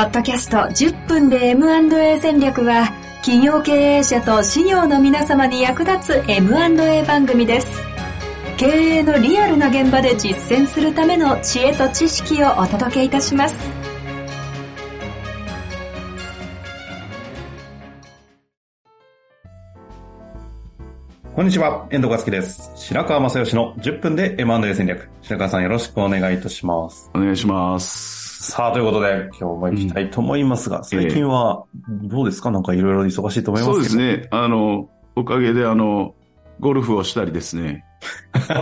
[0.00, 2.86] ポッドキャスト10分で M&A 戦略は
[3.16, 7.66] 企業経営者と事業の皆様に役立つ M&A 番組です。
[8.56, 13.54] 経営のリアルな現場で実践するための知恵と知識をお届けいたします。
[21.34, 22.72] こんにちは、遠藤和樹です。
[22.74, 25.10] 白川正義の10分で M&A 戦略。
[25.20, 27.10] 白川さんよろしくお願いいたします。
[27.12, 28.19] お願いします。
[28.42, 31.66] さあ、ということで、今日も行きたいと思いますが、最近は
[32.04, 32.50] どうですか？
[32.50, 33.72] なんかいろいろ忙しいと思いますけど。
[33.74, 33.96] そうです。
[33.98, 34.28] ね。
[34.30, 36.14] あの、おかげであの、
[36.58, 37.84] ゴルフをしたりですね。
[38.32, 38.54] こ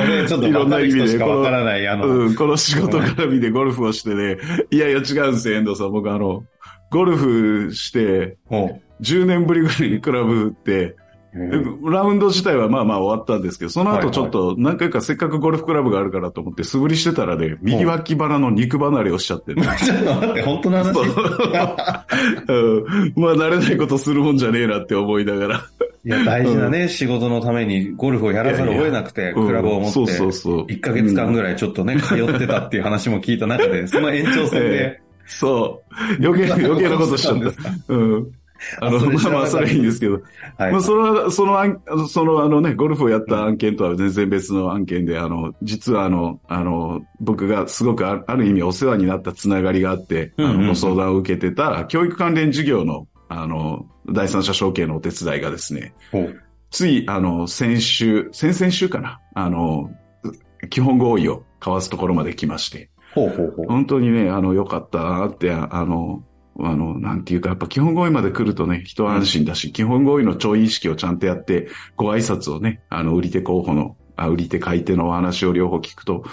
[0.00, 4.38] れちょっと分かる人しかわからない、あの、うん、この仕事絡みでゴルフをしてね。
[4.70, 5.92] いやいや違うんですよ、遠藤さん。
[5.92, 6.42] 僕あの、
[6.90, 10.96] ゴルフして、も10年ぶりぐらいにクラブ打って、う、
[11.34, 19.62] ラウンド自体はまあまあ終わったんですけど、その後ちょっと何回かせっかくゴルフクラブがあるからと思って素振りしてたらね、右脇腹の肉離れをしちゃってね。
[19.82, 20.94] ちょっと待って、本当の話？
[20.94, 21.04] そう。
[22.48, 23.12] うん。
[23.16, 25.64] まあ慣れないことするもんじゃねえなって思いながら。
[26.04, 29.46] いや、大事なね、仕事のためにゴルフをやらざるを得なくて、うん。
[29.46, 30.66] クラブを持って、そうそうそう。
[30.66, 35.82] 1ヶ月間ぐらいちょっとね、通ってたっていう話も聞いた中で、その延長線で、 そ
[36.20, 36.24] う。
[36.24, 37.44] 余計、余計なことしちゃった。
[37.88, 38.32] うん。
[38.80, 40.20] あの、まあまあ、それはいいんですけど。
[40.56, 40.72] はい。
[40.72, 55.94] まあ、それは、その案、その、あのね、ゴルフをやった案件とは全然別の案件で、あの、実はあの、あの、僕がすごくあある意味お世話になったつながりがあって、あの、ご相談を受けてた、教育関連事業の、あの、第三者承継のお手伝いがですね、
[56.70, 59.90] つい、あの、先週、先々週かな、あの、
[60.70, 63.66] 基本合意を交わすところまで来まして、ほうほうほう。
[63.66, 66.24] 本当にね、あの、良かったなって、ああの、
[66.60, 76.24] あの、なんていうか、やっぱ基本合意まで来るとね、一安心だし、基本合意の調印意識をちゃんとやって、ご挨拶をね、あの、売り手候補の、あ売り手買い手のお話を両方聞くと、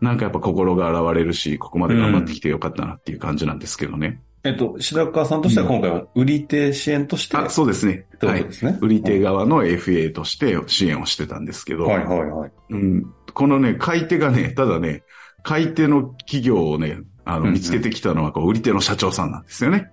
[0.00, 4.20] なんかやっぱ心が現れるし、ここまで頑張ってきてよかったなっていう感じなんですけどね。
[4.44, 8.06] えっと、白川さんとしては今回は売り手支援として、あ、そうですね。
[8.14, 8.42] ってこはい。
[8.42, 8.78] とですね。
[8.80, 12.50] 売り手側の FA として支援をしてたんですけど、はいはいはい。
[12.70, 15.02] うん、このね、買い手がね、ただね、
[15.42, 19.90] 買い手の企業をね、あの、見つけてきたのは、こう、売り手の社長さんなんですよね。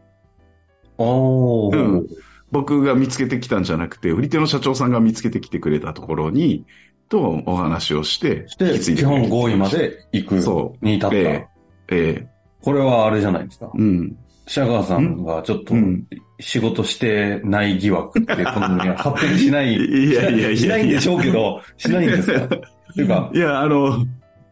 [0.98, 1.78] おー。
[1.78, 2.08] うん
[2.52, 6.66] 僕が見つけてきたんじゃなくて、売り手の社長さんが見つけてきてくれたところに、
[7.10, 11.16] とお話をして、で、引き継い基本合意まで行くそに至った。
[11.18, 11.48] ええ
[11.90, 12.28] え
[12.62, 13.72] これはあれじゃないですか。
[13.74, 14.16] うん。
[14.46, 16.06] 白川さんがちょっとうん
[16.40, 19.74] 仕事してない疑惑って、このには勝手にしない。
[19.74, 22.46] いやいやいやいやしないんでしょうけど、しないんですか？
[22.46, 22.50] っ
[22.96, 24.06] ていうか、いや、あの、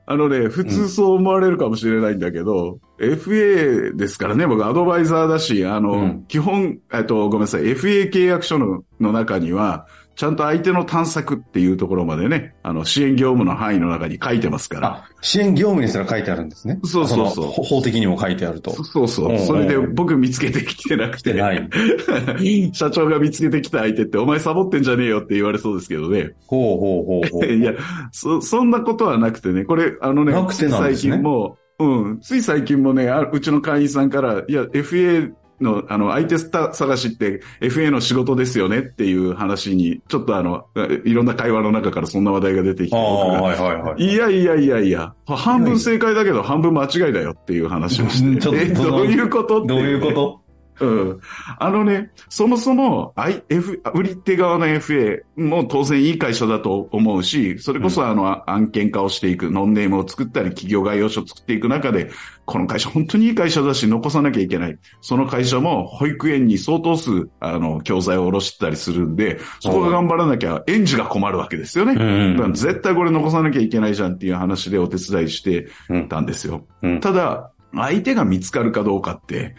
[0.06, 6.25] あのね、普通そう思われるかもしれないんだけど、FA ですからね、僕アドバイザーだし、あの、うん。
[6.28, 9.88] 基本、えっと、ごめんなさい、FA 契約書のの中には、
[10.22, 14.88] ちゃんと相手の探索っていうところまでね、あの、支援業務の範囲の中に書いてますから。
[14.98, 16.80] あ、支援業務にすら書いてあるんですね。
[16.84, 18.70] そうそうそうの法的にも書いてあると。
[18.70, 19.34] そそうそうう。
[19.34, 21.34] んそれで僕見つけてきてなくて。
[21.34, 21.68] ない。
[22.72, 26.34] 社長が見つけてきた相手って、お前サボってんじゃねえよって言われそうですけどね。
[26.46, 27.46] ほうほうほうほう。
[27.52, 27.74] いや、
[28.12, 40.66] そ、そんなことはなくてね、これ、あのね、なくてなんですね最近も、うん、つい最近もね、あうちの会員さんから、いや、FA の、あの、相手探しって FA の仕事ですよねっていう話に、ちょっとあの、
[41.05, 44.03] いろんな会話の中からそんな話題が出てきて、はいはいはい。
[44.03, 50.41] いやいやいやいや、半分正解だけど半分間違いだよっていう話をして、ちょっとえ、どういうことどういうこと？
[50.81, 51.19] うん。
[51.59, 62.09] あのね、そもそも、I、F、売り手側の FA も当然いい会社だと思うし、それこそあの、案件化をしていく、ノンネームを作ったり、企業概要書を作っていく中で、
[62.46, 64.78] この会社本当にいい会社だし、残さなきゃいけない。
[65.02, 71.94] その会社も保育園に相当数、あの、教材を下ろしてたりするんで、そこが頑張らなきゃ、園児が困るわけですよね。
[71.94, 71.96] う
[72.34, 75.68] んだから絶対これ残さなきゃいけないじゃんっていう話でお手伝いして
[76.09, 76.66] たんですよ。
[76.81, 79.56] うんただ、相手が見つかるかどうかって、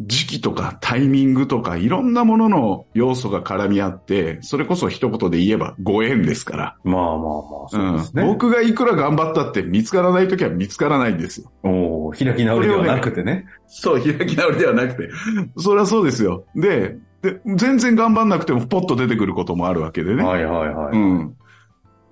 [0.00, 6.76] 時期とかタイミングとかいろんなものの要素が絡み合って、それこそ一言で言えばご縁ですから。
[6.82, 7.18] まあまあま
[7.66, 8.22] あ、そうですね。
[8.22, 11.52] うん、僕がいくら頑張ったって見つからないときは見つからないんですよ。
[11.62, 13.46] おー開き直りではなくてね。
[13.66, 15.10] そう、開き直りではなくて。
[15.56, 16.44] それはそうですよ。
[16.56, 20.22] で、で全然頑張んなくてもポッと出てくることもあるわけでね。
[20.22, 20.96] はいはいはい。
[20.96, 21.36] うん。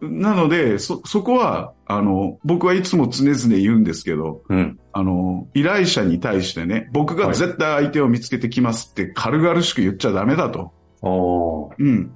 [0.02, 4.78] なので、そ、そこは、あの、僕はいつも常々言うんですけど、うん。
[4.92, 10.72] あの、依頼者に対してね、僕が絶対相手を見つけてきますって軽々しく言っちゃダメだと。
[11.02, 12.12] うん。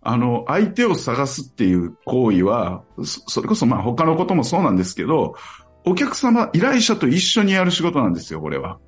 [0.00, 5.34] あの、相手を探すっていう行為は、そそれこそまあ他のこともそうなんですけど、
[5.84, 8.78] お客様、依頼者と一緒にやる仕事なんですよ、これは。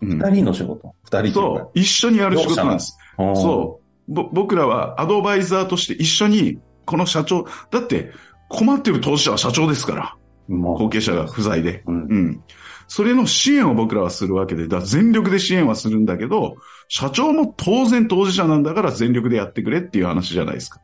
[0.00, 0.94] うん二人の仕事？
[1.04, 2.96] 二人そう、一緒にやる仕事なんです。
[3.18, 4.12] うそう。
[4.12, 8.12] ぼ僕らはアドバイザーとして一緒に、この社長、だって
[8.48, 10.16] 困ってる投資者は社長ですから、
[10.48, 11.82] 後継者が不在で。
[11.86, 12.42] うんうん。
[12.88, 16.56] それの支援を僕らはするわけで、だ全力で支援はするんだけど、
[16.88, 20.80] 社長も当然当事者なんだから全力でやってくれっていう話じゃないですか。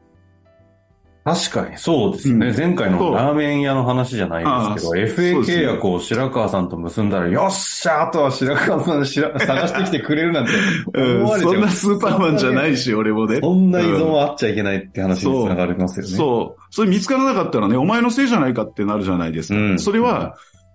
[1.24, 2.48] 確かに、そうですね。
[2.48, 10.52] うん前回そうのラーメン屋の話じゃないですけど、FA 契約を白川さんと結んだら、よっしゃあとは白川さんしら 探してきてくれるなんて
[10.94, 11.52] うん思われちゃう。
[11.52, 13.38] そんなスーパーマンじゃないし、 俺もね。
[13.40, 16.12] そんな依存はあっちゃいけないって話につながりますよね。
[16.12, 16.62] そう。
[16.70, 19.58] それ見つからなかったらね、お前のせいじゃないかってなるじゃないですか。
[19.60, 20.34] うんそれは、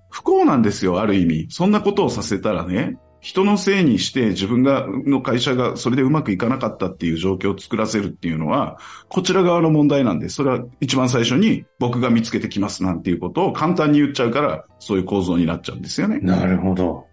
[0.09, 1.47] 不幸なんですよ、ある意味。
[1.49, 8.77] そんなことをさせたらね、人のせいにして自分が、の会社がそれでうまくいかなかったっていう状況を作らせるっていうのは、
[9.09, 16.19] こちら側の問題なんで、それは一番最初に僕が見つけてきますなんていうことを簡単に言っちゃうから、そういう構造になっちゃうんですよね。
[16.19, 17.07] なるほど。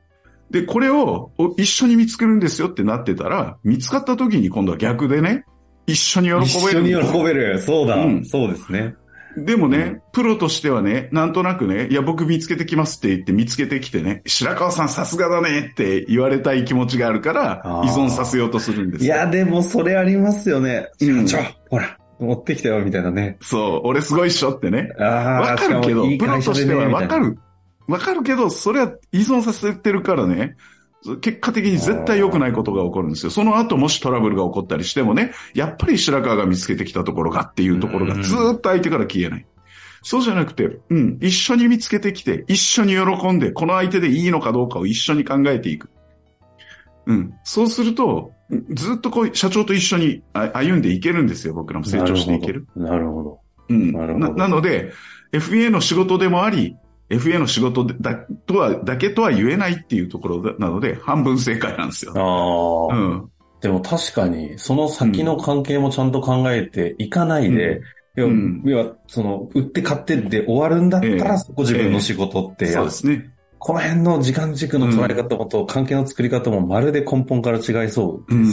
[0.50, 5.44] で、これをお一緒に見つけるんですよってなってたら、見つかった時に今度は逆でね、
[5.86, 6.46] 一緒に喜べる。
[6.46, 7.60] 一緒に喜べる。
[7.60, 8.94] そうだ、うんそうですね。
[9.36, 19.12] でもね、うんプロとしてはね、なんとなくね、いや、僕見つけてきますって言って見つけてきてね、白川さんさすがだねって言われたい気持ちがあるから依存させようとするんですよ。
[19.12, 20.88] いや、でもそれありますよね。
[21.00, 23.36] うん社長、ほら、持ってきたよ、みたいなね。
[23.40, 24.90] そう、俺すごいっしょってね。
[25.00, 27.18] ああ、わかるけど、いいプロとしてはわか。
[27.18, 27.36] る。
[27.88, 30.56] わかるけど、それは依存させてるからね、
[31.20, 33.30] 結果的に絶対良くないことが起こるんですよ。
[33.30, 39.46] その後もしトラブルが起こったりしてもね、やっぱり白川が見つけてきたところがっていうところがずーっと相手から消えない。
[40.02, 45.88] そうじゃなくて、うん、一緒に見つけてきて、一緒に喜んで、この相手でいいのかどうかを一緒に考えていく。
[47.06, 47.34] うん。
[47.42, 48.32] そうすると、
[48.70, 52.66] ずっとこう、社長と一緒にあ歩んでいけるんですよ、僕らも成長していける。
[52.76, 53.40] なるほど。
[53.70, 53.92] うん。
[53.92, 54.92] なるほどななので、
[55.32, 56.76] FA の仕事でもあり、
[57.18, 58.14] FA の仕事だ
[58.46, 62.12] とは、だけとは言えないっていうところだなので、半分正解なんですよ。
[62.16, 63.30] ああ、うん。
[63.60, 67.80] でも確かに、その先の関係もちゃんと考えていかないで、
[68.16, 68.62] 要はうん。
[68.64, 71.38] 要は、その、売って買ってで終わるんだったら、ええ。
[71.38, 73.30] そこ自分の仕事ってやそうですね。
[73.58, 78.46] この辺の時間軸の捉え方もと、関係の作り方もまるで根本から違いそううん。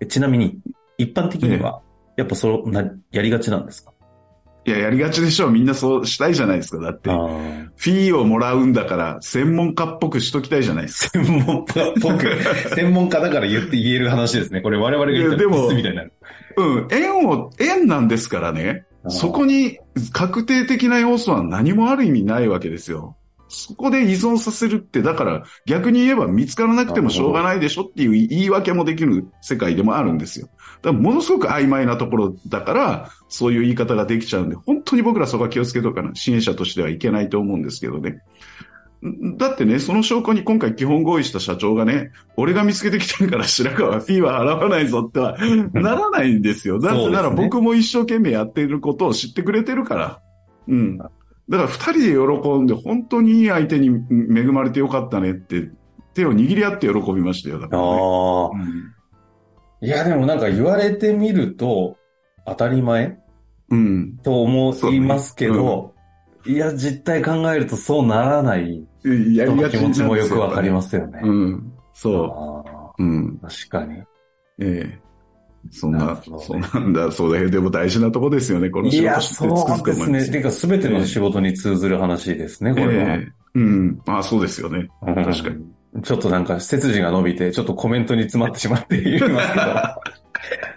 [0.00, 0.58] えちなみに、
[0.98, 1.80] 一般的には、
[2.16, 3.92] やっぱその、な、やりがちなんですか？
[4.66, 5.50] いや、やりがちでしょう。
[5.50, 6.82] みんなそうしたいじゃないですか。
[6.84, 11.24] だって、あフーィーをもらうんだから、専門家っぽくしときたいじゃないですか。
[11.24, 12.36] 専門家っぽく、
[12.76, 14.60] 専門家だから言って言える話ですね。
[14.60, 16.12] これ我々が言ったらいやでもディスみたいになる。
[16.56, 16.88] うん。
[16.90, 18.84] 縁を、縁なんですからね。
[19.08, 19.78] そこに
[20.12, 23.16] 確定的な要素は何もある意味ないわけですよ。
[23.52, 30.48] そこで依存させるって、だから逆に言えば見つからなくてもしょうがないでしょっていう言い訳もできる世界でもあるんですよ。
[30.82, 38.20] だからものすごく曖昧なところだから、そういう言い方ができちゃうんで、本当に僕らそこは気をつけとかな、支援者としてはいけないと思うんですけどね。
[39.04, 45.36] んだってね、その証拠に今回基本合意した社長がね、俺が見つけてきてるから白川はフィーは払わないぞっては
[45.72, 46.78] ならないんですよ。
[46.78, 50.20] なぜなら僕も一生懸命やっていることを知ってくれてるから。
[50.68, 50.98] うん。
[51.50, 55.68] だから二人で喜んで本当にいい相手に恵まれてよかったねって
[56.14, 57.58] 手を握り合って喜びましたよ。
[57.58, 58.50] だからねああ。
[58.50, 59.00] うん
[59.82, 61.96] いや、でもなんか言われてみると、
[62.46, 63.18] 当たり前
[63.70, 64.18] うん。
[64.18, 65.94] と思いますけど、
[66.44, 71.20] いや、実態考えるとそうならない人の気持ちもよくわかりますよね。
[71.22, 71.72] うん。
[71.94, 73.02] そあう。
[73.02, 73.40] うん。
[73.42, 74.02] あ確かに。
[74.58, 75.00] ええ。
[75.70, 77.50] そんなそうなんだ、そうだよ。
[77.50, 80.04] でも大事なとこですよね、このいや、仕事してそうですね。
[80.04, 82.92] 思いますてか、すべての仕事に通ずる話ですね、これは。
[83.14, 84.00] ええうん。
[84.06, 84.88] ああ、そうですよね。
[85.02, 86.02] うん確かに。
[86.02, 89.64] ちょっとなんか、背筋が伸びて、ちょっとコメントに詰まってしまっていますけど。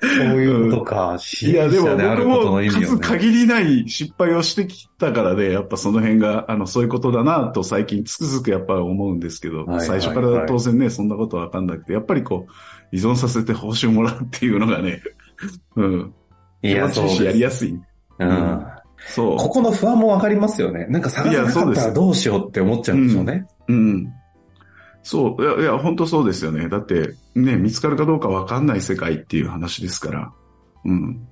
[0.01, 1.15] そういうことか。
[1.19, 2.85] 支いや、援でも者であること僕もの意味をね。
[2.87, 15.01] 数限りない失敗をしてきたからで、やっぱその辺が、あの、そういうことだなと最近つくづくやっぱ思うんですけど、はいはいはい最初から当然ね、そんなことはわかんなくて、やっぱりこう、依存させて報酬もらうっていうのがね、
[15.75, 16.13] うん。
[16.61, 17.39] いや、そうやり。
[17.39, 17.79] やすい。
[18.19, 18.65] うん。
[19.05, 20.85] そここの不安もわかりますよね。
[20.87, 23.45] なんか探さなかったらどうしようって思っちゃうんでしょうね。
[23.67, 23.73] う。
[23.73, 24.13] うん。
[25.03, 25.43] そう。
[25.43, 26.69] いや、いや、本当そうですよね。
[26.69, 30.31] だって、ね、見つかるかどうかわかんない世界っていう話ですから。
[30.85, 31.27] うん。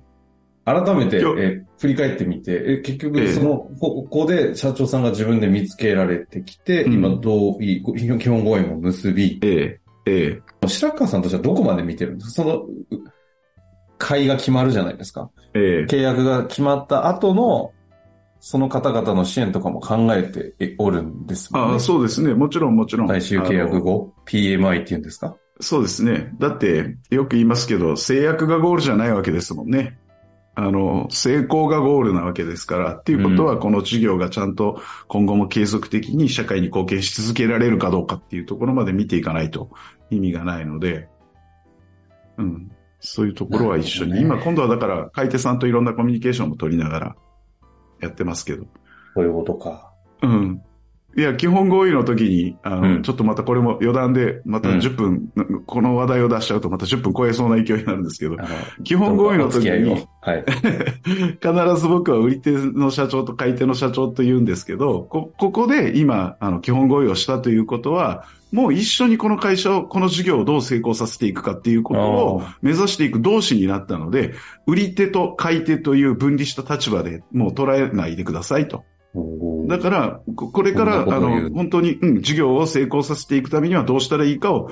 [0.64, 12.42] 改めて、え振り返ってみて、え結ええ局、その、こここで社長さんが自分で見つけられてきて、うん今、同意、ご基本合意も結び、ええ、ええ、白川さんとしてはどこまで見てるんですか？
[12.42, 12.68] その、う
[13.98, 15.30] 会が決まるじゃないですか。
[15.54, 15.92] ええ。
[15.92, 17.72] 契約が決まった後の、
[18.44, 21.72] その方々の支援とかも考えておるんですもんね。
[21.74, 22.34] ああ、そうですね。
[22.34, 23.08] もちろん、もちろん。
[23.08, 25.36] 最終契約後、PMI っていうんですか？
[25.60, 26.34] そうですね。
[26.40, 29.96] だって、よく言いますけど、制約がゴールじゃないわけですもんね。
[30.56, 39.70] あの、成功がゴールなわけですから、っていうことは、うんこの事業がちゃんと今後も継続的に社会に貢献し続けられるかどうかっていうところまで見ていかないと
[40.10, 41.06] 意味がないので、
[42.38, 42.72] うん。
[42.98, 44.10] そういうところは一緒に。
[44.10, 47.16] なるほど今、今度はだから、買い手さんといろんなコミュニケーションも取りながら
[48.02, 48.66] やってますけど。
[49.14, 49.92] そういうことか。
[50.22, 50.62] うん。
[51.14, 55.32] いや、基本合意の時に、あの、うんちょっとまたこれも余談で、またうん10分、
[55.66, 58.36] この話題を出しちゃうとまた10分超えそうな勢いになるんですけど、
[58.82, 60.44] 基本合意の時にを、はい。
[61.42, 74.34] 必ず僕は売り手の社長と買い手の社長と言うんですけど、こ、ここで今、あの、基本合意をしたということは、もう一緒にこの会社を、この事業をどう成功させていくかっていうことをあ目指していく同志になったので、
[74.66, 78.84] 売り手と買い手という分離した立場でもう捉えないでくださいと。
[79.68, 84.70] だから、ここれから、あの、本当に、うん、事業を成功させていくためにはどうしたらいいかを、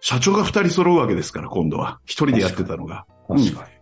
[0.00, 2.00] 社長が二人揃うわけですから、今度は。
[2.04, 3.06] 一人でやってたのが。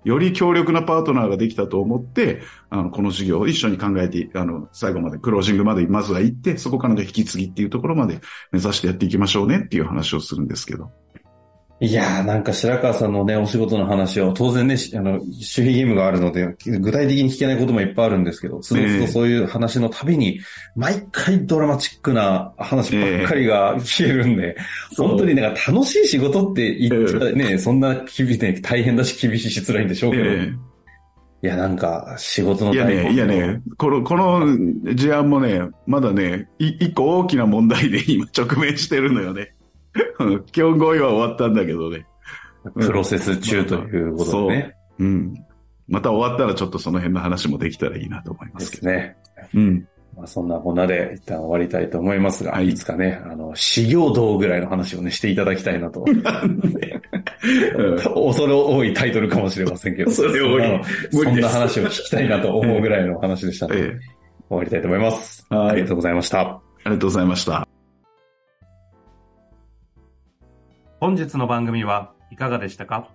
[0.05, 8.21] より強力なパートナーができたと思って、あの、この事業を一緒に考えて、あの、最後まで、クロージングまでまずは行って、そこからの引き継ぎっていうところまで
[8.51, 10.91] 目指してやっていきましょうねっていう話をするんですけど。
[11.83, 20.39] いやー、なんか白川さんのね、お仕事の話を、当然ね、しあの、守秘義務があるので、具体的に聞けないこともいっぱいあるんですけど、つどつどそういう話のたびに、
[20.77, 24.57] 毎回ドラマチックな話ばっかりが聞けるんで、
[24.97, 30.53] 本当になんか楽しい仕事って言っちゃね、そんな厳しい、ね、大変だし厳しいし辛いんでしょうけど、え
[31.43, 39.53] いや、なんか仕事のえいやね、いやね、この、この事案もね、まだね、い一個大きな問題で今直面してるのよね。
[40.53, 42.07] 基本合意は終わったんだけどね。
[42.75, 44.77] プロセス中ということでね。
[44.99, 45.35] うん。
[45.89, 48.71] また終わったらちょっとその辺の話もできたらいいなと思いまけど。
[48.71, 49.17] ですすね。
[49.55, 49.89] うん。
[50.17, 56.05] まあ、そんなこんなで一旦終わりたいと思いますが、はいいつかね、あの、修行道ぐらいの話をね、していただきたいなと。
[58.15, 60.11] 恐れ多いタイトルかもしれませんけど。
[60.11, 65.47] 恐れ多いそんな話を聞きたいなと思うぐらいの話でしたので、 ええ終わりたいと思います。
[65.49, 66.41] はいありがとうございました。
[66.41, 67.72] ありがとうございました。
[71.03, 73.11] 本日の番組はいかがでしたか？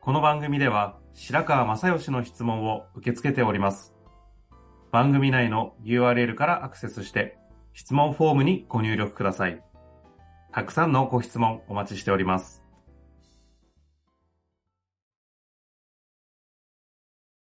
[0.00, 3.94] この番組では白川正義の質問を受け付けております。
[4.90, 7.38] 番組内の URL からアクセスして
[7.74, 9.62] 質問フォームにご入力ください。
[10.50, 12.64] たくさんのご質問お待ちしております。